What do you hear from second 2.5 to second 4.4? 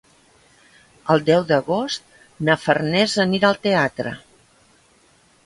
Farners anirà al teatre.